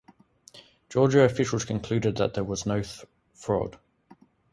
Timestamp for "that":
2.17-2.33